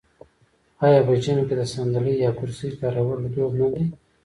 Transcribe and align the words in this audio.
آیا 0.85 0.99
په 1.07 1.13
ژمي 1.23 1.43
کې 1.47 1.55
د 1.57 1.61
ساندلۍ 1.73 2.15
یا 2.23 2.31
کرسۍ 2.37 2.69
کارول 2.81 3.19
دود 3.33 3.53
نه 3.61 3.67
دی؟ 3.73 3.83